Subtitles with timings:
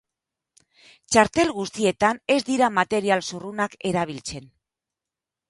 [1.15, 4.51] Txartel guztietan ez dira material zurrunak erabiltzen.